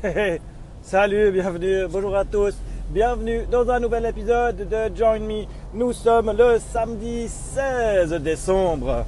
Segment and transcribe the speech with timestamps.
[0.82, 2.54] Salut, bienvenue, bonjour à tous.
[2.90, 5.42] Bienvenue dans un nouvel épisode de Join Me.
[5.74, 9.04] Nous sommes le samedi 16 décembre.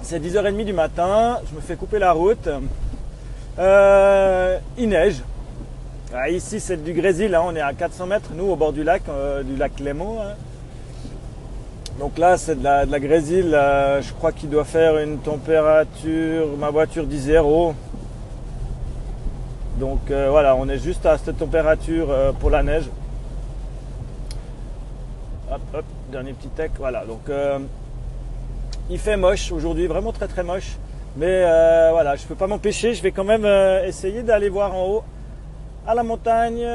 [0.00, 2.48] C'est 10h30 du matin, je me fais couper la route.
[3.58, 5.22] Euh, il neige.
[6.14, 7.42] Ah, ici c'est du grésil, hein.
[7.44, 10.34] on est à 400 mètres, nous au bord du lac, euh, du lac hein.
[12.00, 16.70] Donc là c'est de la, de euh, je crois qu'il doit faire une température, ma
[16.70, 17.74] voiture dit zéro.
[19.78, 22.90] Donc euh, voilà, on est juste à cette température euh, pour la neige.
[25.50, 27.04] Hop, hop, dernier petit tech, voilà.
[27.04, 27.58] Donc euh,
[28.90, 30.76] il fait moche aujourd'hui, vraiment très très moche.
[31.16, 31.42] Mais
[31.90, 33.44] voilà, je peux pas m'empêcher, je vais quand même
[33.84, 35.04] essayer d'aller voir en haut,
[35.86, 36.66] à la montagne,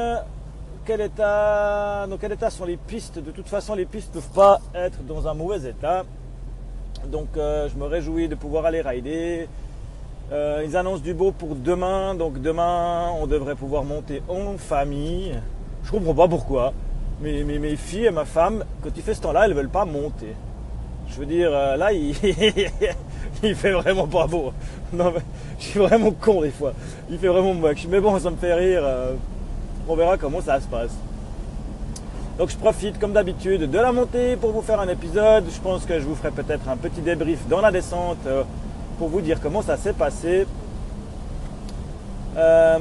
[0.86, 3.18] quel état, dans quel état sont les pistes?
[3.18, 6.04] De toute façon, les pistes ne peuvent pas être dans un mauvais état.
[7.08, 9.48] Donc je me réjouis de pouvoir aller rider.
[10.30, 15.40] Euh, ils annoncent du beau pour demain, donc demain on devrait pouvoir monter en famille.
[15.86, 16.74] Je comprends pas pourquoi.
[17.22, 20.36] Mais, mes filles et ma femme, quand il fait ce temps-là, elles veulent pas monter.
[21.08, 22.14] Je veux dire, euh, là, il,
[23.56, 24.52] fait vraiment pas beau.
[24.92, 25.14] Non,
[25.60, 26.74] je suis vraiment con des fois.
[27.10, 27.88] Il fait vraiment moche.
[27.90, 28.82] Mais bon, ça me fait rire.
[28.84, 29.14] euh,
[29.88, 30.92] on verra comment ça se passe.
[32.38, 35.46] Donc je profite comme d'habitude de la montée pour vous faire un épisode.
[35.50, 38.28] Je pense que je vous ferai peut-être un petit débrief dans la descente
[38.98, 40.48] pour vous dire comment ça s'est passé.
[42.36, 42.78] Euh,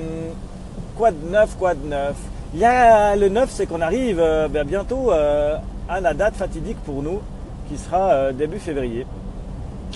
[0.96, 2.16] quoi de neuf, quoi de neuf?
[2.54, 5.56] Il le neuf, c'est qu'on arrive euh, ben, bientôt euh,
[5.88, 7.20] à la date fatidique pour nous,
[7.68, 9.06] qui sera début février.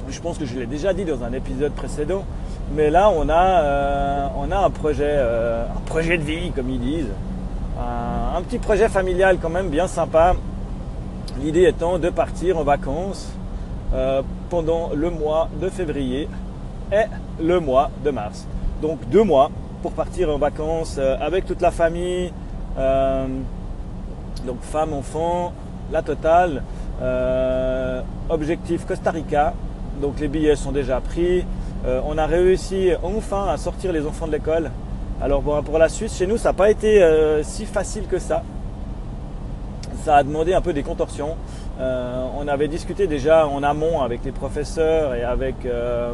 [0.09, 2.25] Je pense que je l'ai déjà dit dans un épisode précédent,
[2.75, 7.13] mais là on a, on a un projet, un projet de vie, comme ils disent,
[7.79, 10.35] un petit projet familial quand même bien sympa.
[11.43, 13.33] L'idée étant de partir en vacances
[13.92, 16.28] euh, pendant le mois de février
[16.92, 18.46] et le mois de mars.
[18.80, 19.50] Donc deux mois
[19.83, 22.33] pour partir en vacances euh, avec toute la famille,
[22.78, 23.27] euh,
[24.46, 25.52] donc femme, enfant,
[25.91, 26.62] la totale.
[28.29, 29.55] Objectif Costa Rica,
[30.02, 31.46] donc les billets sont déjà pris.
[32.05, 34.70] On a réussi enfin à sortir les enfants de l'école.
[35.23, 37.02] Alors bon, pour la Suisse, chez nous, ça n'a pas été
[37.42, 38.42] si facile que ça.
[40.05, 41.36] Ça a demandé un peu des contorsions.
[41.80, 46.13] Euh, on avait discuté déjà en amont avec les professeurs et avec, euh,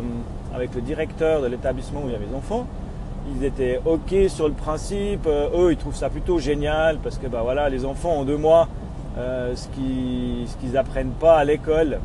[0.56, 2.66] le directeur de l'établissement où il y avait les enfants.
[3.34, 5.27] Ils étaient OK sur le principe.
[5.27, 8.37] Euh, eux, ils trouvent ça plutôt génial parce que bah, voilà, les enfants en deux
[8.37, 8.69] mois,
[9.16, 11.98] ce qu'ils ce qu'ils apprennent pas à l'école,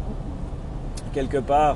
[1.13, 1.75] quelque part,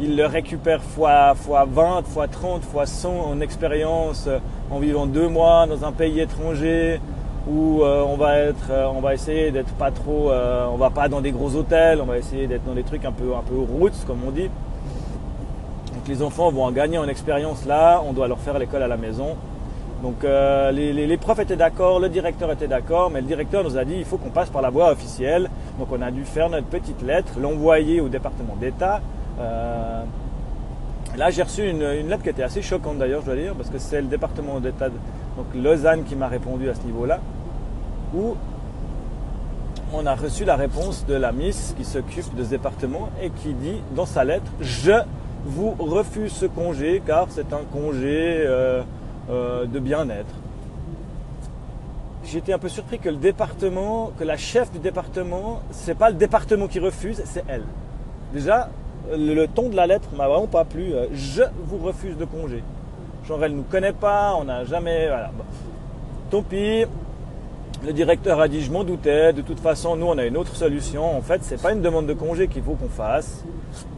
[0.00, 4.28] ils le récupèrent fois, fois 20, fois 30, fois 100 en expérience
[4.70, 7.00] en vivant deux mois dans un pays étranger
[7.48, 10.90] où euh, on va être, euh, on va essayer d'être pas trop, euh, on va
[10.90, 13.42] pas dans des gros hôtels, on va essayer d'être dans des trucs un peu, un
[13.42, 14.48] peu roots comme on dit.
[15.94, 18.88] Donc les enfants vont en gagner en expérience là, on doit leur faire l'école à
[18.88, 19.36] la maison.
[20.02, 23.94] Donc les, profs étaient d'accord, le directeur était d'accord, mais le directeur nous a dit
[23.96, 25.48] il faut qu'on passe par la voie officielle.
[25.78, 29.00] Donc on a dû faire notre petite lettre, l'envoyer au département d'État.
[31.16, 33.78] Là j'ai reçu une, lettre qui était assez choquante d'ailleurs, je dois dire, parce que
[33.78, 34.88] c'est le département d'État,
[35.36, 37.20] donc Lausanne, qui m'a répondu à ce niveau-là,
[38.14, 38.34] où
[39.94, 43.52] on a reçu la réponse de la Miss qui s'occupe de ce département et qui
[43.54, 44.92] dit dans sa lettre Je
[45.44, 48.82] vous refuse ce congé car c'est un congé euh,
[49.30, 50.34] euh, de bien-être.
[52.24, 56.16] J'étais un peu surpris que le département, que la chef du département, c'est pas le
[56.16, 57.64] département qui refuse, c'est elle.
[58.32, 58.70] Déjà,
[59.14, 60.94] le, ton de la lettre m'a vraiment pas plu.
[60.94, 62.62] euh, Je vous refuse de congé.
[63.30, 65.06] Elle nous connaît pas, on n'a jamais.
[65.08, 65.30] Voilà.
[66.30, 66.84] Tant pis.
[67.84, 69.32] Le directeur a dit je m'en doutais.
[69.32, 71.16] De toute façon, nous on a une autre solution.
[71.16, 73.44] En fait, c'est pas une demande de congé qu'il faut qu'on fasse.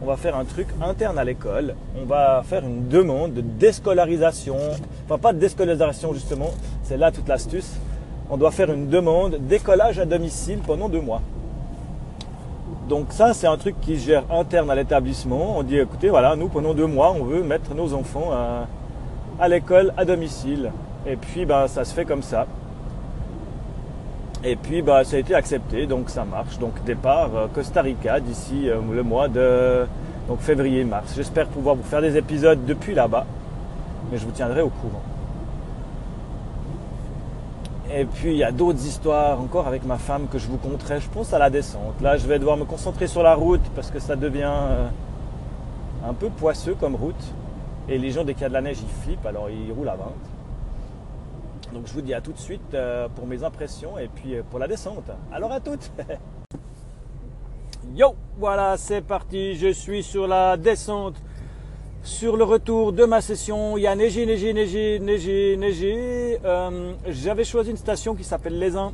[0.01, 1.75] On va faire un truc interne à l'école.
[2.01, 4.57] On va faire une demande de déscolarisation.
[5.05, 6.51] Enfin, pas de déscolarisation justement.
[6.83, 7.75] C'est là toute l'astuce.
[8.29, 11.21] On doit faire une demande d'écolage à domicile pendant deux mois.
[12.89, 15.57] Donc ça, c'est un truc qui gère interne à l'établissement.
[15.57, 18.67] On dit, écoutez, voilà, nous, pendant deux mois, on veut mettre nos enfants à,
[19.39, 20.71] à l'école à domicile.
[21.05, 22.47] Et puis, ben, ça se fait comme ça.
[24.43, 26.59] Et puis, bah, ça a été accepté, donc ça marche.
[26.59, 29.85] Donc, départ euh, Costa Rica d'ici euh, le mois de
[30.27, 31.13] donc février-mars.
[31.15, 33.25] J'espère pouvoir vous faire des épisodes depuis là-bas,
[34.11, 35.01] mais je vous tiendrai au courant.
[37.93, 40.99] Et puis, il y a d'autres histoires encore avec ma femme que je vous conterai,
[40.99, 42.01] je pense, à la descente.
[42.01, 44.87] Là, je vais devoir me concentrer sur la route parce que ça devient euh,
[46.07, 47.15] un peu poisseux comme route.
[47.87, 49.89] Et les gens, dès qu'il y a de la neige, ils flippent, alors ils roulent
[49.89, 50.05] à 20.
[51.73, 54.43] Donc je vous dis à tout de suite euh, pour mes impressions et puis euh,
[54.49, 55.11] pour la descente.
[55.31, 55.91] Alors à toutes
[57.95, 61.15] Yo Voilà, c'est parti, je suis sur la descente
[62.01, 66.39] Sur le retour de ma session, il y a neigé, neigé, neigé, neigé, neigé.
[66.45, 68.91] Euh, J'avais choisi une station qui s'appelle Les Uns,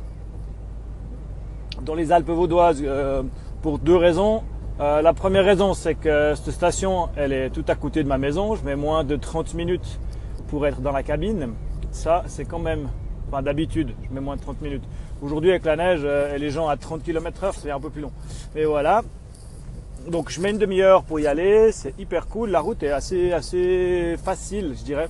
[1.82, 3.22] dans les Alpes vaudoises, euh,
[3.60, 4.42] pour deux raisons.
[4.80, 8.18] Euh, la première raison, c'est que cette station, elle est tout à côté de ma
[8.18, 8.54] maison.
[8.54, 10.00] Je mets moins de 30 minutes
[10.48, 11.54] pour être dans la cabine.
[11.90, 12.88] Ça, c'est quand même,
[13.28, 14.84] enfin d'habitude, je mets moins de 30 minutes.
[15.20, 17.90] Aujourd'hui, avec la neige euh, et les gens à 30 km heure, c'est un peu
[17.90, 18.12] plus long.
[18.54, 19.02] Mais voilà,
[20.08, 22.50] donc je mets une demi-heure pour y aller, c'est hyper cool.
[22.50, 25.08] La route est assez, assez facile, je dirais.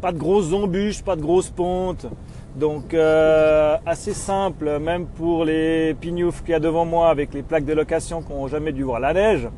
[0.00, 2.06] Pas de grosses embûches, pas de grosses pontes.
[2.54, 7.42] Donc euh, assez simple, même pour les pignoufs qu'il y a devant moi avec les
[7.42, 9.48] plaques de location qui n'ont jamais dû voir la neige.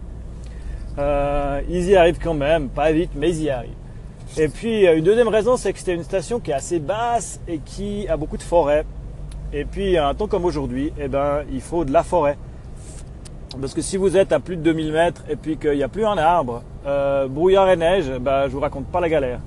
[0.99, 3.75] Euh, ils y arrivent quand même, pas vite, mais ils y arrivent.
[4.39, 7.59] Et puis une deuxième raison, c'est que c'était une station qui est assez basse et
[7.59, 8.85] qui a beaucoup de forêt.
[9.53, 12.39] Et puis un temps comme aujourd'hui, eh ben, il faut de la forêt.
[13.61, 15.89] Parce que si vous êtes à plus de 2000 mètres et puis qu'il n'y a
[15.89, 19.41] plus un arbre, euh, brouillard et neige, bah, je vous raconte pas la galère.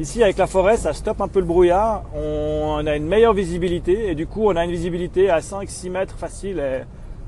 [0.00, 4.10] Ici, avec la forêt, ça stoppe un peu le brouillard, on a une meilleure visibilité
[4.10, 6.82] et du coup, on a une visibilité à 5-6 mètres facile et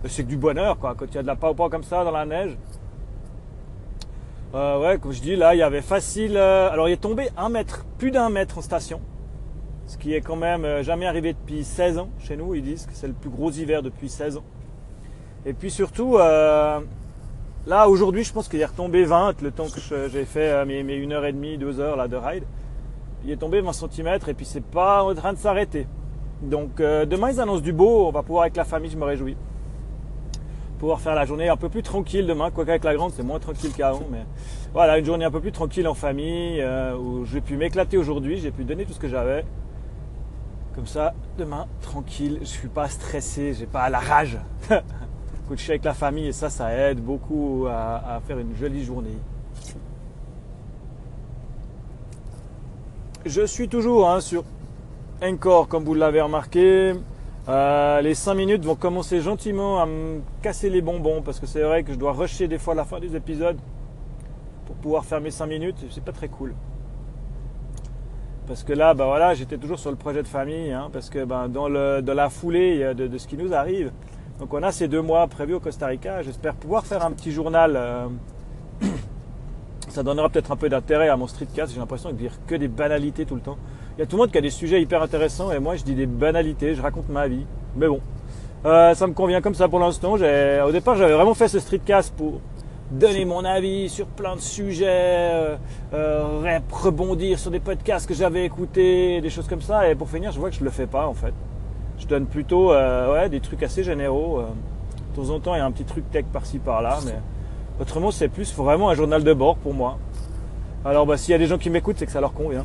[0.08, 2.10] c'est que du bonheur, quoi, quand il y a de la pau comme ça dans
[2.10, 2.56] la neige.
[4.54, 6.36] Euh, ouais, comme je dis, là, il y avait facile.
[6.36, 9.00] Euh, alors, il est tombé un mètre, plus d'un mètre en station,
[9.86, 12.54] ce qui est quand même euh, jamais arrivé depuis 16 ans chez nous.
[12.56, 14.44] Ils disent que c'est le plus gros hiver depuis 16 ans.
[15.44, 16.18] Et puis surtout,
[17.66, 20.82] là aujourd'hui, je pense qu'il est retombé 20 le temps que j'ai fait euh, mes,
[20.82, 22.44] mes 1h30, 2 heures là, de ride.
[23.24, 25.86] Il est tombé 20 cm et puis c'est pas en train de s'arrêter.
[26.42, 29.04] Donc euh, demain ils annoncent du beau, on va pouvoir avec la famille, je me
[29.04, 29.36] réjouis.
[30.78, 33.38] Pouvoir faire la journée un peu plus tranquille demain, quoique avec la grande c'est moins
[33.38, 34.26] tranquille qu'avant, mais
[34.74, 38.38] voilà, une journée un peu plus tranquille en famille, euh, où j'ai pu m'éclater aujourd'hui,
[38.38, 39.44] j'ai pu donner tout ce que j'avais.
[40.74, 44.38] Comme ça, demain, tranquille, je suis pas stressé, j'ai pas la rage.
[45.54, 48.84] je suis avec la famille et ça, ça aide beaucoup à, à faire une jolie
[48.84, 49.16] journée.
[53.24, 54.44] Je suis toujours hein, sur
[55.22, 56.94] Encore, comme vous l'avez remarqué.
[57.48, 61.62] Euh, les 5 minutes vont commencer gentiment à me casser les bonbons parce que c'est
[61.62, 63.56] vrai que je dois rusher des fois la fin des épisodes
[64.66, 65.76] pour pouvoir faire mes 5 minutes.
[65.90, 66.54] C'est pas très cool.
[68.46, 71.24] Parce que là, bah voilà, j'étais toujours sur le projet de famille, hein, parce que
[71.24, 73.90] bah, dans, le, dans la foulée de, ce qui nous arrive,
[74.38, 76.22] donc on a ces deux mois prévus au Costa Rica.
[76.22, 77.74] J'espère pouvoir faire un petit journal.
[77.76, 78.06] Euh,
[79.88, 81.72] ça donnera peut-être un peu d'intérêt à mon streetcast.
[81.72, 83.56] J'ai l'impression de dire que des banalités tout le temps.
[83.96, 85.84] Il y a tout le monde qui a des sujets hyper intéressants et moi je
[85.84, 87.46] dis des banalités, je raconte ma vie.
[87.76, 88.00] Mais bon,
[88.66, 90.14] euh, ça me convient comme ça pour l'instant.
[90.14, 92.40] Au départ, j'avais vraiment fait ce streetcast pour
[92.90, 95.56] donner mon avis sur plein de sujets,
[95.94, 99.88] euh, rebondir sur des podcasts que j'avais écoutés, des choses comme ça.
[99.88, 101.32] Et pour finir, je vois que je le fais pas en fait.
[101.98, 104.40] Je donne plutôt euh, ouais, des trucs assez généraux.
[104.40, 104.46] Euh.
[105.14, 107.14] De temps en temps, il y a un petit truc tech par-ci par-là, mais
[107.80, 109.98] autrement, c'est plus vraiment un journal de bord pour moi.
[110.84, 112.64] Alors, bah, s'il y a des gens qui m'écoutent, c'est que ça leur convient.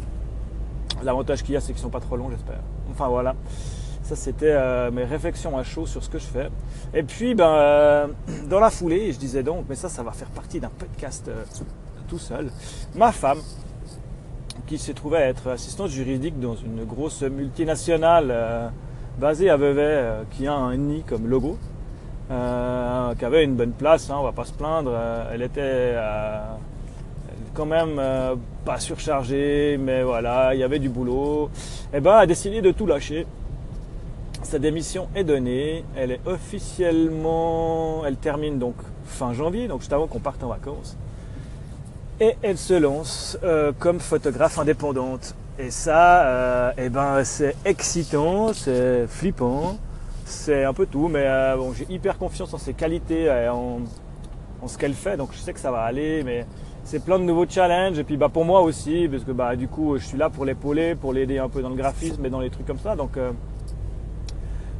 [1.03, 2.59] L'avantage qu'il y a, c'est qu'ils sont pas trop longs, j'espère.
[2.91, 3.35] Enfin, voilà.
[4.03, 6.49] Ça, c'était euh, mes réflexions à chaud sur ce que je fais.
[6.93, 8.07] Et puis, ben, euh,
[8.49, 11.43] dans la foulée, je disais donc, mais ça, ça va faire partie d'un podcast euh,
[12.09, 12.51] tout seul.
[12.93, 13.39] Ma femme,
[14.67, 18.71] qui s'est trouvée à être assistante juridique dans une grosse multinationale
[19.17, 21.57] basée à Vevey, qui a un nid comme logo,
[22.29, 22.33] qui
[23.25, 24.93] avait une bonne place, hein, on va pas se plaindre.
[25.31, 25.95] elle était
[27.53, 28.35] quand même euh,
[28.65, 31.49] pas surchargée, mais voilà, il y avait du boulot.
[31.93, 33.25] Et ben, a décidé de tout lâcher.
[34.43, 35.83] Sa démission est donnée.
[35.95, 38.75] Elle est officiellement, elle termine donc
[39.05, 40.97] fin janvier, donc juste avant qu'on parte en vacances.
[42.19, 45.35] Et elle se lance euh, comme photographe indépendante.
[45.59, 49.77] Et ça, euh, eh ben, c'est excitant, c'est flippant,
[50.25, 51.07] c'est un peu tout.
[51.07, 53.79] Mais euh, bon, j'ai hyper confiance en ses qualités, et en,
[54.61, 55.17] en ce qu'elle fait.
[55.17, 56.45] Donc je sais que ça va aller, mais
[56.83, 59.67] c'est plein de nouveaux challenges et puis bah pour moi aussi parce que bah du
[59.67, 62.39] coup je suis là pour l'épauler, pour l'aider un peu dans le graphisme et dans
[62.39, 62.95] les trucs comme ça.
[62.95, 63.31] Donc euh,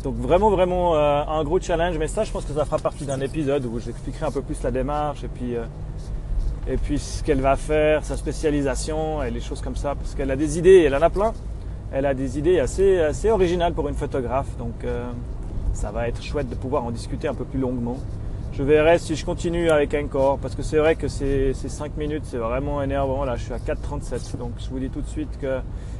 [0.03, 1.97] donc vraiment vraiment un gros challenge.
[1.99, 4.61] Mais ça je pense que ça fera partie d'un épisode où j'expliquerai un peu plus
[4.63, 5.55] la démarche et puis
[6.67, 10.31] et puis ce qu'elle va faire, sa spécialisation et les choses comme ça parce qu'elle
[10.31, 11.33] a des idées, elle en a plein.
[11.93, 14.57] Elle a des idées assez assez originales pour une photographe.
[14.57, 14.85] Donc
[15.73, 17.97] ça va être chouette de pouvoir en discuter un peu plus longuement
[18.53, 21.95] je verrai si je continue avec encore parce que c'est vrai que ces, ces 5
[21.95, 25.07] minutes c'est vraiment énervant là je suis à 4.37 donc je vous dis tout de
[25.07, 25.59] suite que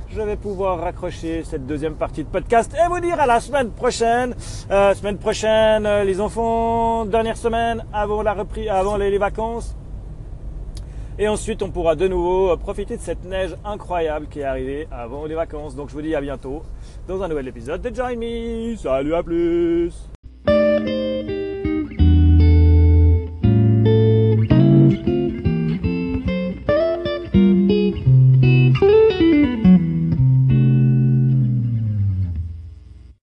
[0.10, 3.72] je vais pouvoir raccrocher cette deuxième partie de podcast et vous dire à la semaine
[3.72, 4.36] prochaine
[4.70, 9.76] euh, semaine prochaine euh, les enfants dernière semaine avant la reprise avant les, vacances
[11.22, 15.28] et ensuite on pourra de nouveau profiter de cette neige incroyable qui est arrivée avant
[15.28, 15.76] les vacances.
[15.76, 16.64] Donc je vous dis à bientôt
[17.08, 18.76] dans un nouvel épisode de Join Me.
[18.76, 19.94] Salut à plus